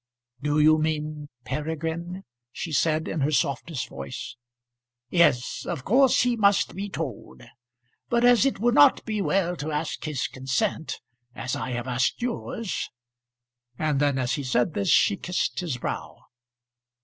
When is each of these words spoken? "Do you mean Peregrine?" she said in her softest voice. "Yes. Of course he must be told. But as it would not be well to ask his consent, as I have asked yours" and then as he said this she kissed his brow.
"Do 0.41 0.59
you 0.59 0.79
mean 0.79 1.29
Peregrine?" 1.45 2.23
she 2.51 2.71
said 2.71 3.07
in 3.07 3.21
her 3.21 3.29
softest 3.29 3.87
voice. 3.87 4.35
"Yes. 5.11 5.63
Of 5.63 5.85
course 5.85 6.21
he 6.23 6.35
must 6.35 6.73
be 6.73 6.89
told. 6.89 7.43
But 8.09 8.25
as 8.25 8.43
it 8.43 8.59
would 8.59 8.73
not 8.73 9.05
be 9.05 9.21
well 9.21 9.55
to 9.57 9.71
ask 9.71 10.05
his 10.05 10.25
consent, 10.27 11.01
as 11.35 11.55
I 11.55 11.73
have 11.73 11.87
asked 11.87 12.19
yours" 12.19 12.89
and 13.77 13.99
then 13.99 14.17
as 14.17 14.33
he 14.33 14.43
said 14.43 14.73
this 14.73 14.89
she 14.89 15.17
kissed 15.17 15.59
his 15.59 15.77
brow. 15.77 16.17